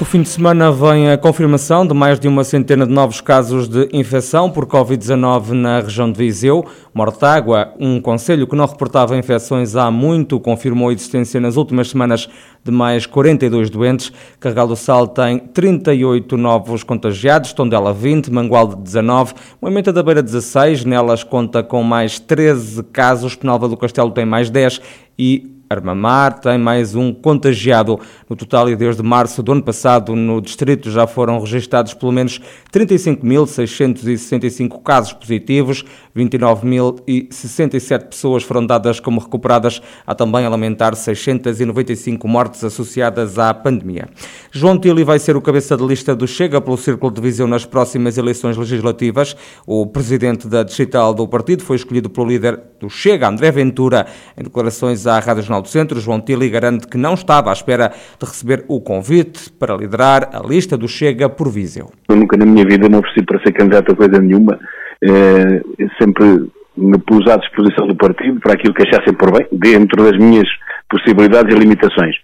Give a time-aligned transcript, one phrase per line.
[0.00, 3.68] Do fim de semana vem a confirmação de mais de uma centena de novos casos
[3.68, 6.64] de infecção por Covid-19 na região de Viseu.
[6.94, 12.30] Mortágua, um conselho que não reportava infecções há muito, confirmou a existência nas últimas semanas
[12.64, 14.10] de mais 42 doentes.
[14.40, 20.82] Carregal do Sal tem 38 novos contagiados, Tondela 20, Mangualde 19, Moimenta da Beira 16,
[20.86, 24.80] nelas conta com mais 13 casos, Penalva do Castelo tem mais 10
[25.18, 28.00] e Armamar tem mais um contagiado.
[28.28, 32.40] No total, e desde março do ano passado, no distrito já foram registados pelo menos
[32.72, 35.84] 35.665 casos positivos,
[36.16, 39.80] 29.067 pessoas foram dadas como recuperadas.
[40.04, 44.08] Há também a lamentar 695 mortes associadas à pandemia.
[44.50, 47.64] João Tili vai ser o cabeça de lista do Chega pelo Círculo de Visão nas
[47.64, 49.36] próximas eleições legislativas.
[49.64, 54.42] O presidente da digital do partido foi escolhido pelo líder do Chega, André Ventura, em
[54.42, 58.26] declarações à Rádio Jornal do Centro, João Tili garante que não estava à espera de
[58.26, 61.90] receber o convite para liderar a lista do Chega por Viseu.
[62.08, 64.58] Eu nunca na minha vida me ofereci para ser candidato a coisa nenhuma.
[65.02, 65.62] É,
[66.00, 70.18] sempre me pus à disposição do partido para aquilo que achassem por bem, dentro das
[70.18, 70.48] minhas
[70.88, 72.16] possibilidades e limitações.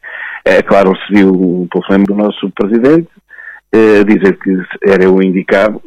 [0.44, 3.08] É claro, recebi o telefonema do nosso presidente,
[3.72, 5.80] a dizer que era o indicado.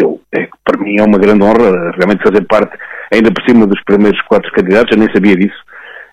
[0.00, 2.76] Eu, é, para mim é uma grande honra realmente fazer parte,
[3.12, 5.58] ainda por cima dos primeiros quatro candidatos, eu nem sabia disso.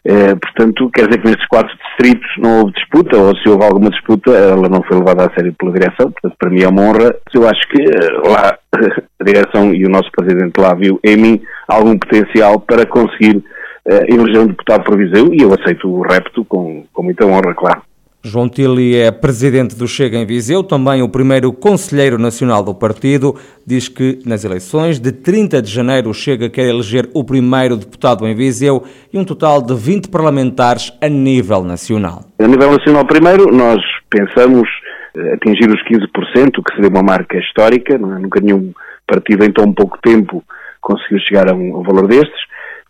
[0.05, 3.89] Eh, portanto, quer dizer que nestes quatro distritos não houve disputa, ou se houve alguma
[3.89, 7.15] disputa, ela não foi levada a sério pela direção, portanto, para mim é uma honra.
[7.33, 8.57] Eu acho que eh, lá
[9.19, 14.13] a direção e o nosso presidente lá viu em mim algum potencial para conseguir uh,
[14.13, 17.81] eleger um deputado proviseu e eu aceito o repto com, com muita honra, claro.
[18.25, 23.35] João Tili é presidente do Chega em Viseu, também o primeiro conselheiro nacional do partido.
[23.67, 28.25] Diz que nas eleições de 30 de janeiro o Chega quer eleger o primeiro deputado
[28.25, 32.23] em Viseu e um total de 20 parlamentares a nível nacional.
[32.39, 34.69] A nível nacional, primeiro, nós pensamos
[35.17, 37.95] eh, atingir os 15%, que seria uma marca histórica.
[37.95, 37.97] É?
[37.97, 38.71] Nunca nenhum
[39.05, 40.41] partido em tão pouco tempo
[40.79, 42.41] conseguiu chegar a um valor destes.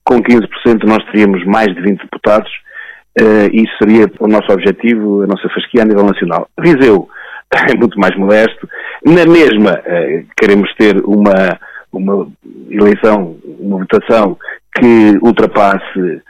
[0.04, 2.52] Com 15% nós teríamos mais de 20 deputados
[3.20, 6.48] Uh, isso seria o nosso objetivo, a nossa fasquia a nível nacional.
[6.60, 7.08] Viseu
[7.70, 8.68] é muito mais modesto.
[9.06, 11.60] Na mesma, uh, queremos ter uma,
[11.92, 12.28] uma
[12.70, 14.38] eleição, uma votação
[14.76, 16.22] que ultrapasse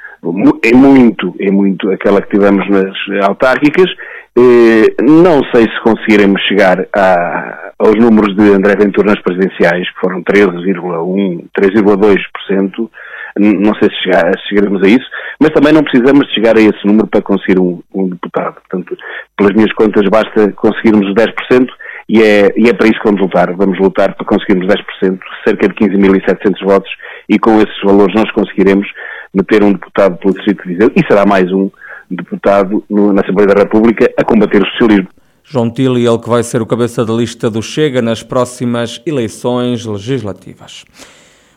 [0.63, 2.95] é muito, é muito aquela que tivemos nas
[3.27, 3.89] autárquicas.
[4.37, 9.99] Uh, não sei se conseguiremos chegar a, aos números de André Ventura nas presidenciais, que
[9.99, 12.89] foram 13,1, 3,2%
[13.37, 15.05] não sei se, chegar, se, chegaremos a isso,
[15.39, 18.55] mas também não precisamos chegar a esse número para conseguir um, um deputado.
[18.55, 18.97] Portanto,
[19.37, 21.67] pelas minhas contas, basta conseguirmos os 10%
[22.09, 23.53] e é, e é para isso que vamos lutar.
[23.53, 26.91] Vamos lutar para conseguirmos 10%, cerca de 15.700 votos,
[27.29, 28.87] e com esses valores nós conseguiremos
[29.33, 31.69] meter um deputado pelo Distrito de Viseu e será mais um
[32.09, 35.07] deputado no, na Assembleia da República a combater o socialismo.
[35.43, 39.85] João Tili, ele que vai ser o cabeça da lista do Chega nas próximas eleições
[39.85, 40.85] legislativas.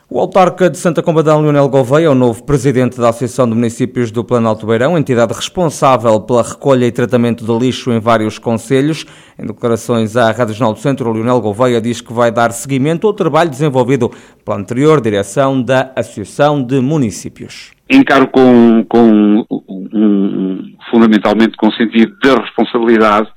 [0.08, 4.12] O autarca de Santa Combadão, Leonel Gouveia, é o novo presidente da Associação de Municípios
[4.12, 9.04] do Planalto Beirão, entidade responsável pela recolha e tratamento de lixo em vários concelhos.
[9.36, 13.14] Em declarações à Rádio Jornal do Centro, Leonel Gouveia diz que vai dar seguimento ao
[13.14, 14.08] trabalho desenvolvido
[14.44, 17.72] pela anterior direção da Associação de Municípios.
[17.90, 23.28] Encaro com, com um, fundamentalmente com sentido de responsabilidade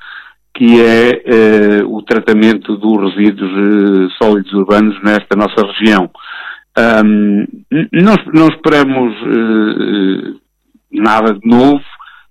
[0.54, 6.10] que é eh, o tratamento dos resíduos eh, sólidos urbanos nesta nossa região.
[6.78, 7.46] Um,
[7.92, 10.40] não, não esperamos uh,
[10.92, 11.84] nada de novo,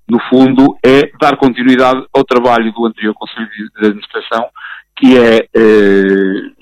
[0.08, 4.46] no fundo, é dar continuidade ao trabalho do anterior Conselho de Administração,
[4.96, 6.58] que é uh,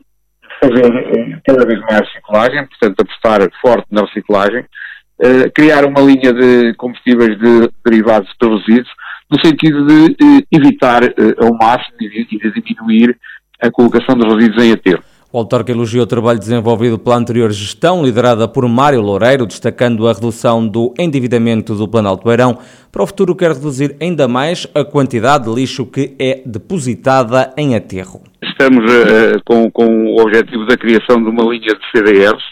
[0.61, 6.75] fazer cada vez mais reciclagem, portanto, apostar forte na reciclagem, uh, criar uma linha de
[6.75, 8.91] combustíveis de derivados de resíduos,
[9.31, 11.03] no sentido de evitar
[11.39, 13.19] ao máximo e de, de diminuir
[13.61, 15.03] a colocação dos resíduos em aterro.
[15.37, 20.13] O autarca elogiou o trabalho desenvolvido pela anterior gestão, liderada por Mário Loureiro, destacando a
[20.15, 22.57] redução do endividamento do Planalto Beirão.
[22.91, 27.77] Para o futuro, quer reduzir ainda mais a quantidade de lixo que é depositada em
[27.77, 28.23] aterro.
[28.43, 32.43] Estamos uh, com, com o objetivo da criação de uma linha de CDRs,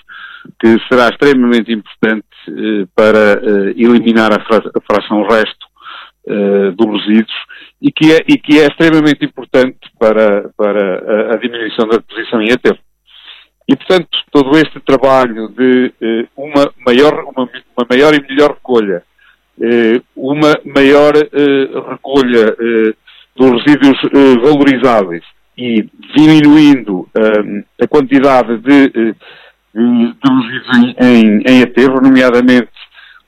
[0.60, 5.72] que será extremamente importante uh, para uh, eliminar a, fra a fração resto
[6.76, 7.34] dos resíduos
[7.84, 12.40] e que é, e que é extremamente importante para, para a, a diminuição da deposição
[12.40, 12.78] em aterro.
[13.68, 19.02] E, portanto, todo este trabalho de eh, uma, maior, uma, uma, maior e melhor recolha,
[19.60, 22.94] eh, uma maior eh, recolha eh,
[23.36, 25.24] dos resíduos eh, valorizáveis
[25.56, 29.14] e diminuindo eh, a quantidade de
[30.22, 32.70] traduzidos em, em, em aterro, nomeadamente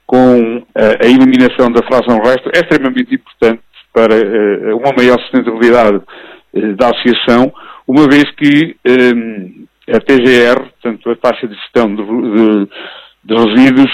[0.06, 3.60] com a eliminação da fração resto, é extremamente importante
[3.96, 4.14] para
[4.76, 6.02] uma maior sustentabilidade
[6.76, 7.50] da associação,
[7.88, 8.76] uma vez que
[9.88, 12.68] a TGR, portanto a taxa de gestão de, de,
[13.24, 13.90] de resíduos,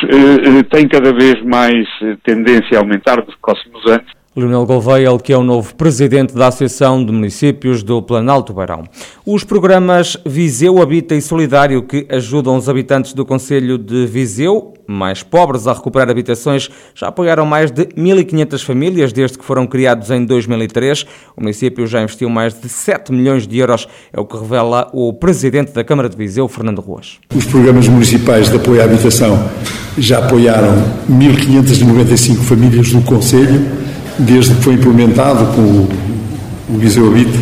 [0.70, 1.86] tem cada vez mais
[2.24, 6.46] tendência a aumentar nos próximos anos Leonel Gouveia, ele que é o novo presidente da
[6.46, 8.84] Associação de Municípios do Planalto Beirão.
[9.26, 15.22] Os programas Viseu Habita e Solidário, que ajudam os habitantes do Conselho de Viseu, mais
[15.22, 20.24] pobres, a recuperar habitações, já apoiaram mais de 1.500 famílias desde que foram criados em
[20.24, 21.04] 2003.
[21.36, 25.12] O município já investiu mais de 7 milhões de euros, é o que revela o
[25.12, 27.18] presidente da Câmara de Viseu, Fernando Ruas.
[27.34, 29.38] Os programas municipais de apoio à habitação
[29.98, 30.72] já apoiaram
[31.10, 33.81] 1.595 famílias do Conselho
[34.18, 35.88] desde que foi implementado com o,
[36.70, 37.38] o Viseu Habite,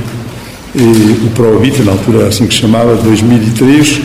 [0.75, 4.01] e, o ProHabite, na altura assim que se chamava, 2003,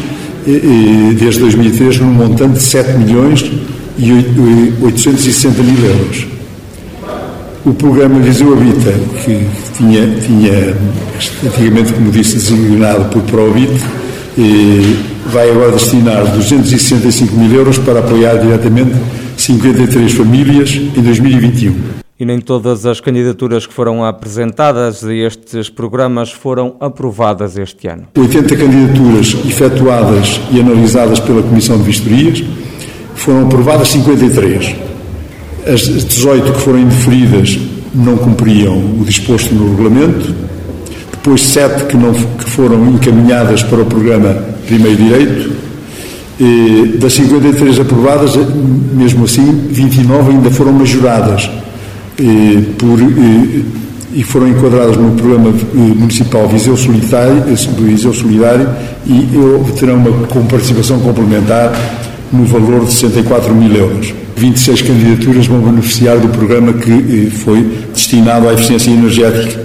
[0.47, 3.45] e, e, desde 2003, num montante de 7 milhões
[3.97, 4.11] e
[4.81, 6.27] 860 mil euros.
[7.65, 10.75] O programa Viseu Habita, que tinha, tinha
[11.43, 13.83] antigamente, como disse, designado por ProHabite,
[15.31, 18.91] vai agora destinar 265 mil euros para apoiar diretamente
[19.37, 26.31] 53 famílias em 2021 e nem todas as candidaturas que foram apresentadas a estes programas
[26.31, 28.07] foram aprovadas este ano.
[28.17, 32.43] 80 candidaturas efetuadas e analisadas pela Comissão de Vistorias
[33.15, 34.75] foram aprovadas 53.
[35.67, 37.59] As 18 que foram indeferidas
[37.93, 40.33] não cumpriam o disposto no regulamento.
[41.11, 44.33] Depois, 7 que, não, que foram encaminhadas para o programa
[44.67, 45.55] Primeiro Direito.
[46.39, 51.49] E das 53 aprovadas, mesmo assim, 29 ainda foram majoradas
[52.77, 53.65] por, e,
[54.13, 57.43] e foram enquadradas no programa municipal Viseu Solidário,
[57.79, 58.69] Viseu Solidário
[59.05, 59.27] e
[59.77, 61.73] terão uma participação complementar
[62.31, 64.13] no valor de 64 mil euros.
[64.37, 67.61] 26 candidaturas vão beneficiar do programa que foi
[67.93, 69.63] destinado à eficiência energética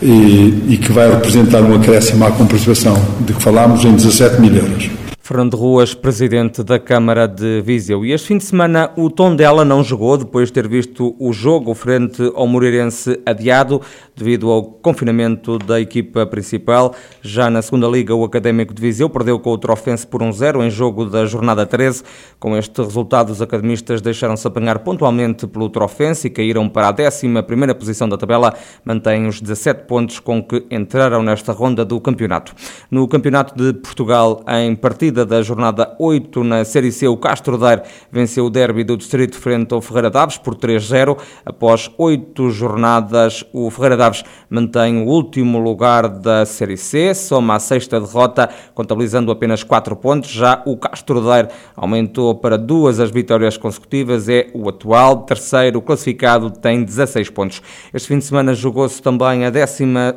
[0.00, 4.54] e, e que vai representar um acréscimo à comparticipação de que falámos em 17 mil
[4.54, 4.97] euros.
[5.28, 8.02] Fernando Ruas, presidente da Câmara de Viseu.
[8.02, 11.74] E este fim de semana o Tondela não jogou depois de ter visto o jogo
[11.74, 13.82] frente ao Moreirense adiado
[14.16, 16.94] devido ao confinamento da equipa principal.
[17.20, 20.64] Já na segunda liga, o Académico de Viseu perdeu com o Trofense por 1-0 um
[20.64, 22.02] em jogo da jornada 13.
[22.40, 27.42] Com este resultado, os academistas deixaram-se apanhar pontualmente pelo Trofense e caíram para a 11
[27.46, 28.54] primeira posição da tabela.
[28.82, 32.54] Mantêm os 17 pontos com que entraram nesta ronda do campeonato.
[32.90, 37.56] No Campeonato de Portugal, em partida partida da jornada 8 na Série C, o Castro
[37.56, 41.16] Daire venceu o derby do Distrito frente ao Ferreira Daves por 3-0.
[41.44, 47.58] Após oito jornadas, o Ferreira Daves mantém o último lugar da Série C, soma a
[47.58, 50.30] sexta derrota, contabilizando apenas 4 pontos.
[50.30, 56.50] Já o Castro Daire aumentou para duas as vitórias consecutivas, é o atual terceiro classificado,
[56.50, 57.62] tem 16 pontos.
[57.92, 60.14] Este fim de semana jogou-se também a décima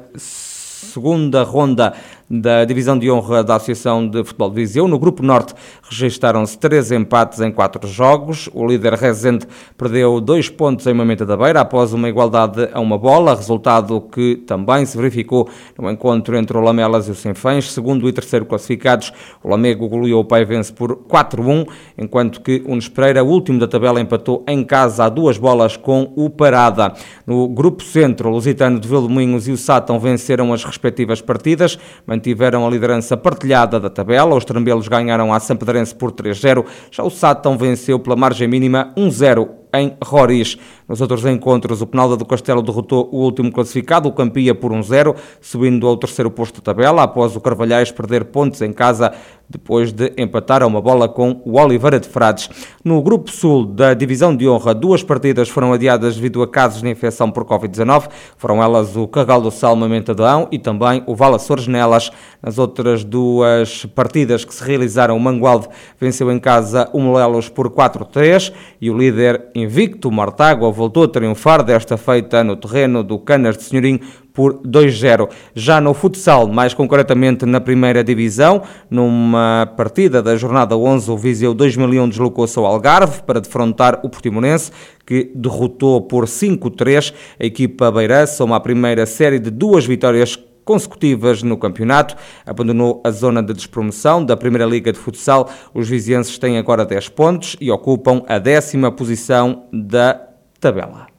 [0.92, 1.94] segunda ronda
[2.31, 4.88] da divisão de honra da Associação de Futebol de Viseu.
[4.88, 5.54] No Grupo Norte
[5.89, 8.50] registaram-se três empates em quatro jogos.
[8.54, 9.45] O líder Rezende
[9.78, 14.38] perdeu dois pontos em Mamenta da Beira após uma igualdade a uma bola, resultado que
[14.48, 17.69] também se verificou no encontro entre o Lamelas e o Sinfãs.
[17.69, 19.12] Segundo e terceiro classificados,
[19.44, 21.68] o Lamego goleou o Paivense por 4-1,
[21.98, 26.29] enquanto que o Nespereira, último da tabela, empatou em casa a duas bolas com o
[26.29, 26.94] Parada.
[27.27, 31.77] No Grupo Centro, o Lusitano de Vilmoinhos e o Sátão venceram as respectivas partidas,
[32.22, 34.36] mantiveram a liderança partilhada da tabela.
[34.36, 36.63] Os trambelos ganharam a Sampedrense por 3-0.
[36.92, 40.58] Já o Sátão venceu pela margem mínima 1-0 em Roriz.
[40.88, 45.16] Nos outros encontros, o Penalda do Castelo derrotou o último classificado, o Campia, por 1-0,
[45.40, 49.13] subindo ao terceiro posto da tabela, após o Carvalhais perder pontos em casa
[49.51, 52.50] depois de empatar a uma bola com o Oliveira de Frades.
[52.84, 56.90] No Grupo Sul da Divisão de Honra, duas partidas foram adiadas devido a casos de
[56.90, 58.10] infecção por Covid-19.
[58.38, 61.38] Foram elas o Carral do Salma Mentadão e também o Vala
[61.68, 62.12] Nelas.
[62.42, 65.68] Nas outras duas partidas que se realizaram, o Mangualde
[66.00, 71.63] venceu em casa o Molelos por 4-3 e o líder invicto, Mortágua, voltou a triunfar,
[71.63, 74.00] desta feita no terreno do Canas de Senhorim
[74.34, 75.30] por 2-0.
[75.53, 81.53] Já no futsal, mais concretamente na primeira divisão, numa partida da jornada 11, o Viseu
[81.53, 84.72] 2001 deslocou-se ao Algarve para defrontar o Portimonense,
[85.06, 91.44] que derrotou por 5-3 a equipa Beira, soma a primeira série de duas vitórias consecutivas
[91.44, 92.15] no campeonato,
[92.46, 95.50] abandonou a zona de despromoção da Primeira Liga de Futsal.
[95.74, 100.27] Os vizienses têm agora 10 pontos e ocupam a décima posição da
[100.60, 101.11] tabela.